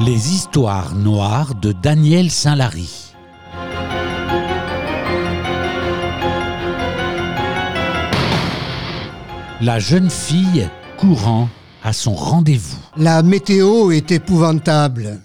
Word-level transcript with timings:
Les 0.00 0.32
histoires 0.32 0.94
noires 0.94 1.56
de 1.56 1.72
Daniel 1.72 2.30
Saint-Lary. 2.30 3.12
La 9.60 9.80
jeune 9.80 10.08
fille 10.08 10.70
courant 10.98 11.48
à 11.82 11.92
son 11.92 12.14
rendez-vous. 12.14 12.78
La 12.96 13.24
météo 13.24 13.90
est 13.90 14.12
épouvantable. 14.12 15.20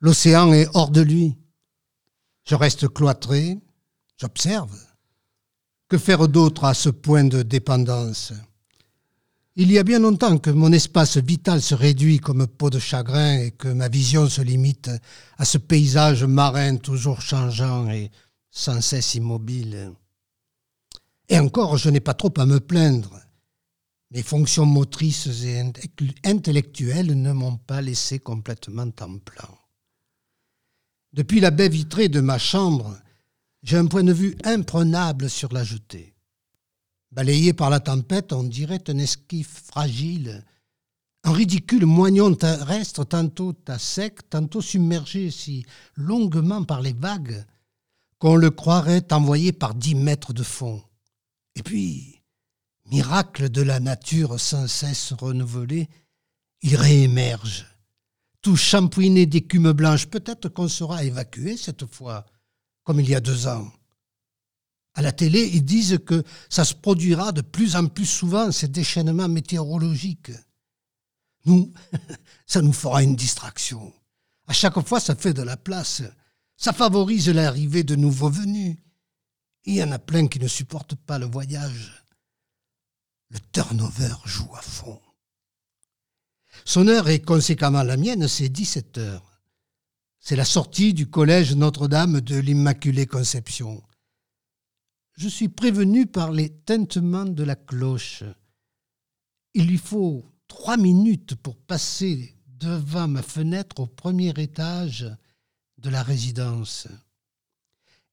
L'océan 0.00 0.52
est 0.52 0.68
hors 0.74 0.90
de 0.90 1.02
lui. 1.02 1.36
Je 2.48 2.56
reste 2.56 2.88
cloîtré, 2.88 3.60
j'observe. 4.20 4.76
Que 5.88 5.96
faire 5.96 6.26
d'autre 6.26 6.64
à 6.64 6.74
ce 6.74 6.88
point 6.88 7.22
de 7.22 7.42
dépendance? 7.42 8.32
Il 9.56 9.70
y 9.70 9.78
a 9.78 9.84
bien 9.84 10.00
longtemps 10.00 10.38
que 10.38 10.50
mon 10.50 10.72
espace 10.72 11.16
vital 11.16 11.62
se 11.62 11.76
réduit 11.76 12.18
comme 12.18 12.48
peau 12.48 12.70
de 12.70 12.80
chagrin 12.80 13.38
et 13.38 13.52
que 13.52 13.68
ma 13.68 13.88
vision 13.88 14.28
se 14.28 14.42
limite 14.42 14.90
à 15.38 15.44
ce 15.44 15.58
paysage 15.58 16.24
marin 16.24 16.76
toujours 16.76 17.20
changeant 17.20 17.88
et 17.88 18.10
sans 18.50 18.80
cesse 18.80 19.14
immobile. 19.14 19.92
Et 21.28 21.38
encore, 21.38 21.76
je 21.76 21.88
n'ai 21.88 22.00
pas 22.00 22.14
trop 22.14 22.34
à 22.36 22.46
me 22.46 22.58
plaindre. 22.58 23.20
Mes 24.10 24.24
fonctions 24.24 24.66
motrices 24.66 25.28
et 25.44 25.62
intellectuelles 26.24 27.20
ne 27.20 27.32
m'ont 27.32 27.56
pas 27.56 27.80
laissé 27.80 28.18
complètement 28.18 28.90
en 29.00 29.18
plan. 29.18 29.58
Depuis 31.12 31.38
la 31.38 31.52
baie 31.52 31.68
vitrée 31.68 32.08
de 32.08 32.20
ma 32.20 32.38
chambre, 32.38 32.98
j'ai 33.62 33.76
un 33.76 33.86
point 33.86 34.02
de 34.02 34.12
vue 34.12 34.36
imprenable 34.42 35.30
sur 35.30 35.52
la 35.52 35.62
jetée. 35.62 36.13
Balayé 37.14 37.52
par 37.52 37.70
la 37.70 37.78
tempête, 37.78 38.32
on 38.32 38.42
dirait 38.42 38.82
un 38.88 38.98
esquif 38.98 39.62
fragile, 39.66 40.44
un 41.22 41.30
ridicule 41.30 41.86
moignon 41.86 42.34
terrestre, 42.34 43.04
tantôt 43.04 43.54
à 43.68 43.78
sec, 43.78 44.28
tantôt 44.28 44.60
submergé 44.60 45.30
si 45.30 45.64
longuement 45.94 46.64
par 46.64 46.80
les 46.80 46.92
vagues 46.92 47.46
qu'on 48.18 48.34
le 48.34 48.50
croirait 48.50 49.12
envoyé 49.12 49.52
par 49.52 49.76
dix 49.76 49.94
mètres 49.94 50.32
de 50.32 50.42
fond. 50.42 50.82
Et 51.54 51.62
puis, 51.62 52.20
miracle 52.86 53.48
de 53.48 53.62
la 53.62 53.78
nature 53.78 54.40
sans 54.40 54.66
cesse 54.66 55.12
renouvelée, 55.12 55.88
il 56.62 56.74
réémerge, 56.74 57.64
tout 58.42 58.56
champouiné 58.56 59.26
d'écume 59.26 59.70
blanche. 59.70 60.06
Peut-être 60.06 60.48
qu'on 60.48 60.68
sera 60.68 61.04
évacué 61.04 61.56
cette 61.56 61.86
fois, 61.86 62.26
comme 62.82 62.98
il 62.98 63.08
y 63.08 63.14
a 63.14 63.20
deux 63.20 63.46
ans. 63.46 63.70
À 64.94 65.02
la 65.02 65.12
télé, 65.12 65.50
ils 65.52 65.64
disent 65.64 65.98
que 66.06 66.22
ça 66.48 66.64
se 66.64 66.74
produira 66.74 67.32
de 67.32 67.40
plus 67.40 67.74
en 67.74 67.86
plus 67.86 68.06
souvent, 68.06 68.52
ces 68.52 68.68
déchaînements 68.68 69.28
météorologiques. 69.28 70.30
Nous, 71.46 71.72
ça 72.46 72.62
nous 72.62 72.72
fera 72.72 73.02
une 73.02 73.16
distraction. 73.16 73.92
À 74.46 74.52
chaque 74.52 74.80
fois, 74.86 75.00
ça 75.00 75.16
fait 75.16 75.34
de 75.34 75.42
la 75.42 75.56
place. 75.56 76.02
Ça 76.56 76.72
favorise 76.72 77.28
l'arrivée 77.28 77.82
de 77.82 77.96
nouveaux 77.96 78.30
venus. 78.30 78.76
Il 79.64 79.74
y 79.74 79.82
en 79.82 79.92
a 79.92 79.98
plein 79.98 80.28
qui 80.28 80.38
ne 80.38 80.46
supportent 80.46 80.94
pas 80.94 81.18
le 81.18 81.26
voyage. 81.26 82.04
Le 83.30 83.38
turnover 83.52 84.14
joue 84.24 84.54
à 84.54 84.62
fond. 84.62 85.00
Son 86.64 86.86
heure 86.86 87.08
et 87.08 87.20
conséquemment 87.20 87.82
la 87.82 87.96
mienne, 87.96 88.28
c'est 88.28 88.48
17 88.48 88.98
heures. 88.98 89.40
C'est 90.20 90.36
la 90.36 90.44
sortie 90.44 90.94
du 90.94 91.08
collège 91.10 91.54
Notre-Dame 91.54 92.20
de 92.20 92.36
l'Immaculée 92.36 93.06
Conception. 93.06 93.82
Je 95.16 95.28
suis 95.28 95.48
prévenu 95.48 96.06
par 96.06 96.32
les 96.32 96.50
tintements 96.50 97.24
de 97.24 97.44
la 97.44 97.54
cloche. 97.54 98.24
Il 99.54 99.68
lui 99.68 99.78
faut 99.78 100.24
trois 100.48 100.76
minutes 100.76 101.36
pour 101.36 101.56
passer 101.56 102.34
devant 102.48 103.06
ma 103.06 103.22
fenêtre 103.22 103.80
au 103.80 103.86
premier 103.86 104.30
étage 104.36 105.06
de 105.78 105.90
la 105.90 106.02
résidence. 106.02 106.88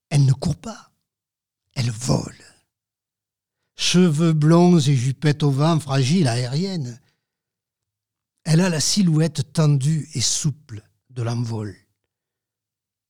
Elle 0.10 0.26
ne 0.26 0.34
court 0.34 0.58
pas, 0.58 0.92
elle 1.74 1.90
vole. 1.90 2.44
Cheveux 3.76 4.34
blonds 4.34 4.78
et 4.80 4.96
jupette 4.96 5.42
au 5.42 5.50
vent, 5.50 5.80
fragile, 5.80 6.28
aérienne. 6.28 7.00
Elle 8.44 8.62
a 8.62 8.70
la 8.70 8.80
silhouette 8.80 9.54
tendue 9.54 10.08
et 10.14 10.22
souple 10.22 10.88
de 11.10 11.24
l'envol. 11.24 11.76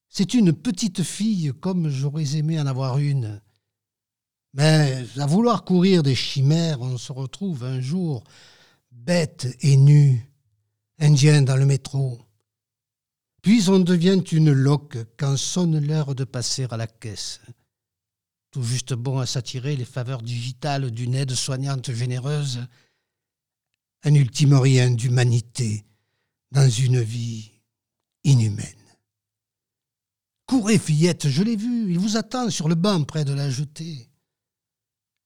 C'est 0.07 0.33
une 0.33 0.53
petite 0.53 1.03
fille 1.03 1.51
comme 1.59 1.89
j'aurais 1.89 2.35
aimé 2.35 2.59
en 2.59 2.67
avoir 2.67 2.97
une. 2.97 3.41
Mais 4.53 5.05
à 5.17 5.25
vouloir 5.25 5.63
courir 5.63 6.03
des 6.03 6.15
chimères, 6.15 6.81
on 6.81 6.97
se 6.97 7.11
retrouve 7.11 7.63
un 7.63 7.79
jour 7.79 8.23
bête 8.91 9.47
et 9.61 9.77
nu, 9.77 10.29
indien 10.99 11.41
dans 11.41 11.55
le 11.55 11.65
métro. 11.65 12.19
Puis 13.41 13.69
on 13.69 13.79
devient 13.79 14.21
une 14.31 14.51
loque 14.51 14.97
quand 15.17 15.37
sonne 15.37 15.79
l'heure 15.79 16.13
de 16.13 16.25
passer 16.25 16.67
à 16.69 16.77
la 16.77 16.87
caisse. 16.87 17.39
Tout 18.51 18.63
juste 18.63 18.93
bon 18.93 19.19
à 19.19 19.25
s'attirer 19.25 19.75
les 19.75 19.85
faveurs 19.85 20.21
digitales 20.21 20.91
d'une 20.91 21.15
aide 21.15 21.33
soignante 21.33 21.91
généreuse, 21.91 22.67
un 24.03 24.13
ultime 24.13 24.55
rien 24.55 24.91
d'humanité 24.91 25.85
dans 26.51 26.69
une 26.69 27.01
vie 27.01 27.51
inhumaine. 28.25 28.67
Courez, 30.45 30.77
fillette, 30.77 31.29
je 31.29 31.43
l'ai 31.43 31.55
vu, 31.55 31.91
il 31.91 31.97
vous 31.97 32.17
attend 32.17 32.49
sur 32.49 32.67
le 32.67 32.75
banc 32.75 33.03
près 33.05 33.23
de 33.23 33.33
la 33.33 33.49
jetée. 33.49 34.10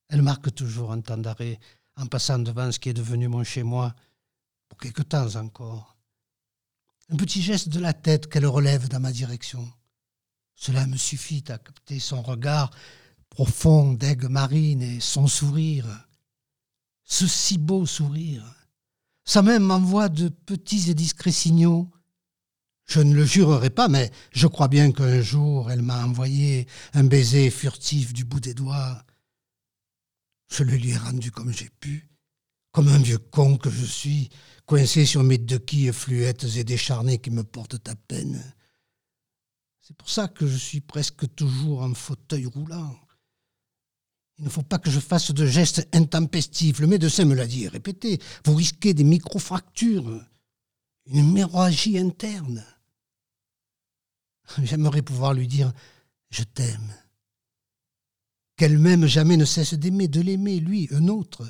Elle 0.10 0.22
marque 0.22 0.54
toujours 0.54 0.92
un 0.92 1.02
temps 1.02 1.18
d'arrêt 1.18 1.60
en 1.98 2.06
passant 2.08 2.40
devant 2.40 2.72
ce 2.72 2.80
qui 2.80 2.90
est 2.90 2.94
devenu 2.94 3.28
mon 3.28 3.44
chez-moi, 3.44 3.96
pour 4.68 4.78
quelque 4.78 5.02
temps 5.02 5.36
encore. 5.36 5.96
Un 7.10 7.16
petit 7.16 7.42
geste 7.42 7.70
de 7.70 7.80
la 7.80 7.94
tête 7.94 8.28
qu'elle 8.28 8.48
relève 8.48 8.88
dans 8.88 9.00
ma 9.00 9.12
direction. 9.12 9.72
Cela 10.56 10.88
me 10.88 10.98
suffit 10.98 11.44
à 11.50 11.58
capter 11.58 12.00
son 12.00 12.22
regard 12.22 12.72
profond 13.30 13.94
d'aigle 13.94 14.30
marine 14.30 14.82
et 14.82 15.00
son 15.00 15.28
sourire. 15.28 15.86
Ce 17.04 17.28
si 17.28 17.58
beau 17.58 17.86
sourire. 17.86 18.44
Sa 19.26 19.42
main 19.42 19.60
m'envoie 19.60 20.10
de 20.10 20.30
petits 20.30 20.90
et 20.90 20.94
discrets 20.94 21.32
signaux. 21.32 21.92
Je 22.86 23.02
ne 23.02 23.14
le 23.14 23.26
jurerai 23.26 23.70
pas, 23.70 23.88
mais 23.88 24.12
je 24.32 24.48
crois 24.48 24.68
bien 24.68 24.92
qu'un 24.92 25.22
jour 25.22 25.72
elle 25.72 25.82
m'a 25.82 26.06
envoyé 26.06 26.68
un 26.94 27.04
baiser 27.04 27.50
furtif 27.50 28.14
du 28.14 28.24
bout 28.24 28.40
des 28.40 28.54
doigts. 28.54 29.04
Je 30.48 30.64
le 30.64 30.76
lui 30.76 30.92
ai 30.92 30.98
rendu 30.98 31.32
comme 31.32 31.52
j'ai 31.52 31.70
pu, 31.70 32.10
comme 32.72 32.88
un 32.88 33.00
vieux 33.00 33.18
con 33.18 33.58
que 33.58 33.70
je 33.70 33.86
suis, 33.86 34.30
coincé 34.66 35.06
sur 35.06 35.24
mes 35.24 35.38
deux 35.38 35.60
quilles 35.60 35.94
fluettes 35.94 36.44
et 36.56 36.64
décharnées 36.64 37.20
qui 37.20 37.32
me 37.32 37.44
portent 37.44 37.88
à 37.88 37.96
peine. 37.96 38.44
C'est 39.82 39.96
pour 39.96 40.10
ça 40.10 40.28
que 40.28 40.48
je 40.48 40.58
suis 40.58 40.82
presque 40.82 41.34
toujours 41.36 41.82
en 41.82 41.94
fauteuil 41.94 42.46
roulant. 42.46 42.96
Il 44.38 44.44
ne 44.44 44.50
faut 44.50 44.64
pas 44.64 44.80
que 44.80 44.92
je 44.92 45.00
fasse 45.00 45.32
de 45.32 45.46
gestes 45.46 45.88
intempestifs. 45.94 46.80
Le 46.80 46.88
médecin 46.88 47.24
me 47.26 47.36
l'a 47.36 47.48
dit 47.48 47.68
répété. 47.68 48.20
Vous 48.46 48.56
risquez 48.56 48.94
des 48.94 49.04
microfractures, 49.04 50.22
une 51.06 51.18
hémorragie 51.18 51.98
interne. 51.98 52.66
J'aimerais 54.64 55.02
pouvoir 55.02 55.34
lui 55.34 55.48
dire 55.48 55.72
Je 56.32 56.44
t'aime. 56.44 56.94
Qu'elle-même 58.58 59.06
jamais 59.06 59.38
ne 59.38 59.46
cesse 59.46 59.74
d'aimer, 59.74 60.08
de 60.08 60.22
l'aimer, 60.22 60.60
lui, 60.60 60.88
un 60.92 61.08
autre, 61.10 61.46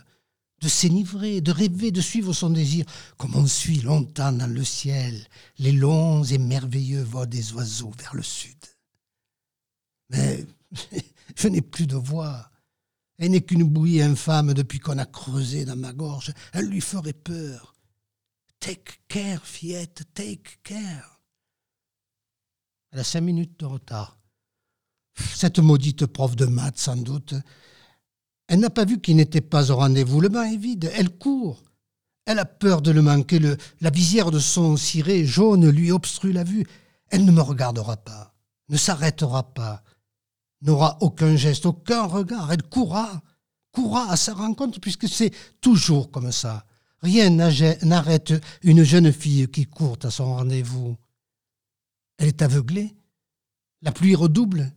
de 0.61 0.67
s'enivrer, 0.67 1.41
de 1.41 1.51
rêver, 1.51 1.91
de 1.91 2.01
suivre 2.01 2.33
son 2.33 2.49
désir, 2.49 2.85
comme 3.17 3.35
on 3.35 3.45
suit 3.45 3.81
longtemps 3.81 4.31
dans 4.31 4.51
le 4.51 4.63
ciel 4.63 5.27
les 5.59 5.71
longs 5.71 6.23
et 6.23 6.37
merveilleux 6.37 7.03
vols 7.03 7.29
des 7.29 7.53
oiseaux 7.53 7.91
vers 7.99 8.15
le 8.15 8.23
sud. 8.23 8.57
Mais 10.09 10.45
je 11.35 11.47
n'ai 11.47 11.61
plus 11.61 11.87
de 11.87 11.95
voix. 11.95 12.49
Elle 13.17 13.31
n'est 13.31 13.41
qu'une 13.41 13.63
bouillie 13.63 14.01
infâme 14.01 14.53
depuis 14.53 14.79
qu'on 14.79 14.97
a 14.97 15.05
creusé 15.05 15.65
dans 15.65 15.77
ma 15.77 15.93
gorge. 15.93 16.33
Elle 16.53 16.67
lui 16.67 16.81
ferait 16.81 17.13
peur. 17.13 17.75
Take 18.59 18.93
care, 19.07 19.45
fillette, 19.45 20.03
take 20.13 20.57
care. 20.63 21.21
Elle 22.91 22.99
a 22.99 23.03
cinq 23.03 23.21
minutes 23.21 23.59
de 23.59 23.65
retard. 23.65 24.17
Cette 25.15 25.59
maudite 25.59 26.05
prof 26.05 26.35
de 26.35 26.45
maths, 26.45 26.79
sans 26.79 26.95
doute. 26.95 27.33
Elle 28.47 28.59
n'a 28.59 28.69
pas 28.69 28.85
vu 28.85 28.99
qu'il 28.99 29.15
n'était 29.15 29.41
pas 29.41 29.71
au 29.71 29.77
rendez-vous. 29.77 30.21
Le 30.21 30.29
banc 30.29 30.43
est 30.43 30.57
vide. 30.57 30.91
Elle 30.95 31.09
court. 31.09 31.63
Elle 32.25 32.39
a 32.39 32.45
peur 32.45 32.81
de 32.81 32.91
le 32.91 33.01
manquer. 33.01 33.39
La 33.81 33.89
visière 33.89 34.31
de 34.31 34.39
son 34.39 34.77
ciré 34.77 35.25
jaune 35.25 35.69
lui 35.69 35.91
obstrue 35.91 36.31
la 36.31 36.43
vue. 36.43 36.65
Elle 37.09 37.25
ne 37.25 37.31
me 37.31 37.41
regardera 37.41 37.97
pas, 37.97 38.33
ne 38.69 38.77
s'arrêtera 38.77 39.53
pas 39.53 39.83
n'aura 40.65 40.97
aucun 41.01 41.35
geste, 41.35 41.65
aucun 41.65 42.05
regard. 42.05 42.51
Elle 42.51 42.63
courra, 42.63 43.21
courra 43.71 44.11
à 44.11 44.17
sa 44.17 44.33
rencontre, 44.33 44.79
puisque 44.79 45.07
c'est 45.07 45.31
toujours 45.61 46.11
comme 46.11 46.31
ça. 46.31 46.65
Rien 47.01 47.29
n'arrête 47.29 48.33
une 48.63 48.83
jeune 48.83 49.11
fille 49.11 49.47
qui 49.47 49.65
court 49.65 49.97
à 50.03 50.09
son 50.09 50.35
rendez-vous. 50.35 50.97
Elle 52.17 52.29
est 52.29 52.41
aveuglée. 52.41 52.95
La 53.81 53.91
pluie 53.91 54.15
redouble. 54.15 54.71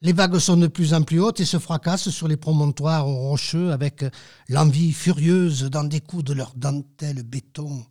Les 0.00 0.12
vagues 0.12 0.38
sont 0.38 0.56
de 0.56 0.68
plus 0.68 0.94
en 0.94 1.02
plus 1.02 1.18
hautes 1.18 1.40
et 1.40 1.44
se 1.44 1.58
fracassent 1.58 2.10
sur 2.10 2.28
les 2.28 2.36
promontoires 2.36 3.04
rocheux 3.04 3.72
avec 3.72 4.04
l'envie 4.48 4.92
furieuse 4.92 5.64
d'en 5.64 5.84
découdre 5.84 6.34
leur 6.34 6.54
dentelle 6.54 7.24
béton. 7.24 7.84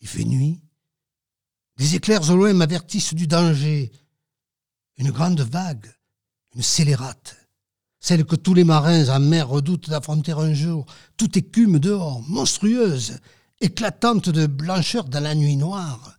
Il 0.00 0.06
fait 0.06 0.24
nuit. 0.24 0.60
Des 1.78 1.96
éclairs 1.96 2.30
au 2.30 2.36
loin 2.36 2.52
m'avertissent 2.52 3.14
du 3.14 3.26
danger. 3.26 3.90
Une 4.98 5.10
grande 5.10 5.40
vague, 5.40 5.92
une 6.54 6.62
scélérate, 6.62 7.36
celle 7.98 8.24
que 8.24 8.36
tous 8.36 8.54
les 8.54 8.64
marins 8.64 9.08
en 9.08 9.18
mer 9.18 9.48
redoutent 9.48 9.90
d'affronter 9.90 10.32
un 10.32 10.54
jour, 10.54 10.86
toute 11.16 11.36
écume 11.36 11.80
dehors, 11.80 12.22
monstrueuse, 12.28 13.18
éclatante 13.60 14.28
de 14.28 14.46
blancheur 14.46 15.04
dans 15.04 15.22
la 15.22 15.34
nuit 15.34 15.56
noire, 15.56 16.16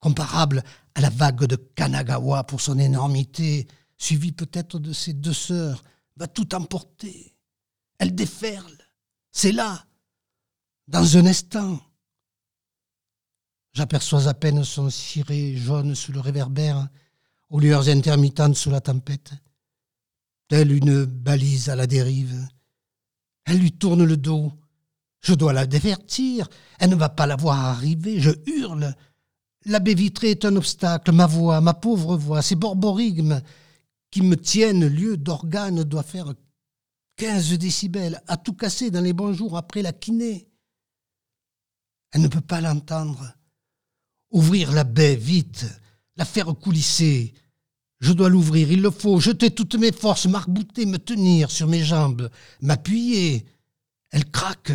comparable 0.00 0.64
à 0.96 1.00
la 1.00 1.10
vague 1.10 1.44
de 1.44 1.56
Kanagawa 1.56 2.44
pour 2.44 2.60
son 2.60 2.78
énormité, 2.78 3.68
suivie 4.00 4.32
peut-être 4.32 4.78
de 4.78 4.92
ses 4.92 5.12
deux 5.12 5.34
sœurs, 5.34 5.84
va 6.16 6.26
tout 6.26 6.54
emporter. 6.54 7.36
Elle 7.98 8.14
déferle. 8.14 8.78
C'est 9.30 9.52
là, 9.52 9.86
dans 10.88 11.16
un 11.16 11.26
instant. 11.26 11.78
J'aperçois 13.72 14.26
à 14.26 14.34
peine 14.34 14.64
son 14.64 14.90
ciré 14.90 15.54
jaune 15.56 15.94
sous 15.94 16.12
le 16.12 16.20
réverbère, 16.20 16.88
aux 17.50 17.60
lueurs 17.60 17.88
intermittentes 17.88 18.56
sous 18.56 18.70
la 18.70 18.80
tempête, 18.80 19.32
telle 20.48 20.72
une 20.72 21.04
balise 21.04 21.68
à 21.68 21.76
la 21.76 21.86
dérive. 21.86 22.48
Elle 23.44 23.58
lui 23.58 23.72
tourne 23.72 24.04
le 24.04 24.16
dos. 24.16 24.52
Je 25.20 25.34
dois 25.34 25.52
la 25.52 25.66
divertir. 25.66 26.48
Elle 26.78 26.90
ne 26.90 26.96
va 26.96 27.08
pas 27.10 27.26
la 27.26 27.36
voir 27.36 27.58
arriver. 27.58 28.20
Je 28.20 28.30
hurle. 28.46 28.94
La 29.66 29.78
baie 29.78 29.94
vitrée 29.94 30.30
est 30.30 30.44
un 30.44 30.56
obstacle. 30.56 31.12
Ma 31.12 31.26
voix, 31.26 31.60
ma 31.60 31.74
pauvre 31.74 32.16
voix, 32.16 32.42
ces 32.42 32.54
borborigmes 32.54 33.42
qui 34.10 34.22
me 34.22 34.36
tiennent 34.36 34.86
lieu 34.86 35.16
d'organe 35.16 35.84
doit 35.84 36.02
faire 36.02 36.34
quinze 37.16 37.52
décibels, 37.52 38.22
à 38.28 38.36
tout 38.36 38.54
casser 38.54 38.90
dans 38.90 39.02
les 39.02 39.12
bons 39.12 39.32
jours 39.32 39.56
après 39.56 39.82
la 39.82 39.92
kiné. 39.92 40.48
Elle 42.12 42.22
ne 42.22 42.28
peut 42.28 42.40
pas 42.40 42.60
l'entendre. 42.60 43.34
Ouvrir 44.30 44.72
la 44.72 44.84
baie 44.84 45.16
vite, 45.16 45.66
la 46.16 46.24
faire 46.24 46.46
coulisser. 46.54 47.34
Je 48.00 48.12
dois 48.12 48.30
l'ouvrir, 48.30 48.72
il 48.72 48.80
le 48.80 48.90
faut, 48.90 49.20
jeter 49.20 49.50
toutes 49.50 49.74
mes 49.74 49.92
forces, 49.92 50.26
m'arbouter, 50.26 50.86
me 50.86 50.98
tenir 50.98 51.50
sur 51.50 51.66
mes 51.66 51.82
jambes, 51.82 52.30
m'appuyer. 52.62 53.44
Elle 54.10 54.30
craque. 54.30 54.72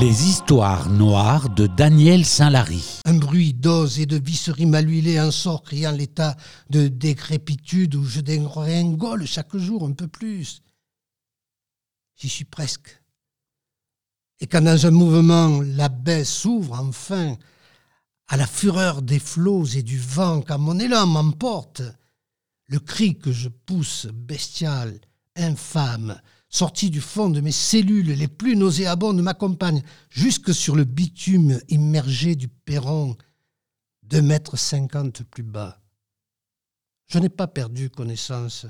Les 0.00 0.26
histoires 0.26 0.88
noires 0.88 1.50
de 1.50 1.66
Daniel 1.66 2.24
Saint-Lary. 2.24 3.00
Un 3.04 3.18
bruit 3.18 3.52
d'os 3.52 3.98
et 3.98 4.06
de 4.06 4.16
visserie 4.16 4.64
mal 4.64 4.88
huilée 4.88 5.20
en 5.20 5.30
sort 5.30 5.62
criant 5.62 5.90
l'état 5.90 6.34
de 6.70 6.88
décrépitude 6.88 7.94
où 7.94 8.02
je 8.02 8.22
dégringole 8.22 9.26
chaque 9.26 9.54
jour 9.54 9.84
un 9.84 9.92
peu 9.92 10.08
plus. 10.08 10.62
J'y 12.16 12.30
suis 12.30 12.46
presque. 12.46 13.02
Et 14.40 14.46
quand 14.46 14.62
dans 14.62 14.86
un 14.86 14.90
mouvement 14.90 15.60
la 15.60 15.90
baie 15.90 16.24
s'ouvre 16.24 16.80
enfin, 16.80 17.36
à 18.28 18.38
la 18.38 18.46
fureur 18.46 19.02
des 19.02 19.18
flots 19.18 19.66
et 19.66 19.82
du 19.82 19.98
vent, 19.98 20.40
quand 20.40 20.58
mon 20.58 20.78
élan 20.78 21.06
m'emporte, 21.06 21.82
le 22.66 22.78
cri 22.78 23.18
que 23.18 23.30
je 23.30 23.50
pousse, 23.50 24.06
bestial, 24.06 24.98
infâme, 25.36 26.18
sorti 26.52 26.90
du 26.90 27.00
fond 27.00 27.30
de 27.30 27.40
mes 27.40 27.50
cellules 27.50 28.12
les 28.12 28.28
plus 28.28 28.56
nauséabondes, 28.56 29.22
m'accompagne 29.22 29.82
jusque 30.10 30.54
sur 30.54 30.76
le 30.76 30.84
bitume 30.84 31.58
immergé 31.68 32.36
du 32.36 32.46
perron, 32.46 33.16
deux 34.02 34.22
mètres 34.22 34.58
cinquante 34.58 35.22
plus 35.24 35.42
bas. 35.42 35.80
Je 37.08 37.18
n'ai 37.18 37.30
pas 37.30 37.48
perdu 37.48 37.90
connaissance. 37.90 38.66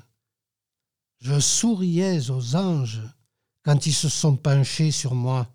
Je 1.20 1.38
souriais 1.40 2.31
aux 2.31 2.56
anges 2.56 3.02
quand 3.64 3.87
ils 3.87 3.94
se 3.94 4.08
sont 4.08 4.37
penchés 4.37 4.93
sur 4.93 5.14
moi. 5.14 5.49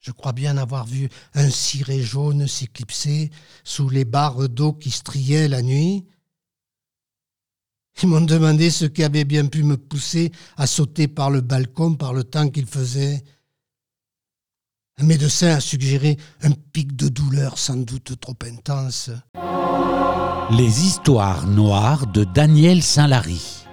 Je 0.00 0.12
crois 0.12 0.32
bien 0.32 0.56
avoir 0.56 0.86
vu 0.86 1.08
un 1.34 1.50
ciré 1.50 2.02
jaune 2.02 2.46
s'éclipser 2.46 3.30
sous 3.64 3.88
les 3.88 4.04
barres 4.04 4.48
d'eau 4.48 4.72
qui 4.72 4.90
striaient 4.90 5.48
la 5.48 5.62
nuit, 5.62 6.06
ils 8.02 8.08
m'ont 8.08 8.20
demandé 8.20 8.70
ce 8.70 8.84
qui 8.84 9.02
avait 9.02 9.24
bien 9.24 9.46
pu 9.46 9.62
me 9.62 9.76
pousser 9.76 10.32
à 10.56 10.66
sauter 10.66 11.08
par 11.08 11.30
le 11.30 11.40
balcon 11.40 11.94
par 11.94 12.12
le 12.12 12.24
temps 12.24 12.50
qu'il 12.50 12.66
faisait. 12.66 13.22
Un 14.98 15.04
médecin 15.04 15.56
a 15.56 15.60
suggéré 15.60 16.18
un 16.42 16.50
pic 16.72 16.94
de 16.96 17.08
douleur 17.08 17.58
sans 17.58 17.76
doute 17.76 18.20
trop 18.20 18.36
intense. 18.44 19.10
Les 20.50 20.84
histoires 20.84 21.46
noires 21.46 22.06
de 22.06 22.24
Daniel 22.24 22.82
Saint-Lary. 22.82 23.62